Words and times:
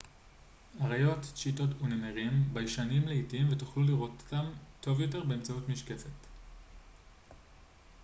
אריות 0.81 1.21
צ'יטות 1.33 1.69
ונמרים 1.81 2.43
ביישנים 2.53 3.07
לעתים 3.07 3.47
ותוכלו 3.51 3.83
לראות 3.83 4.11
אותם 4.25 4.45
טוב 4.81 5.01
יותר 5.01 5.23
באמצעות 5.23 5.69
משקפת 5.69 6.27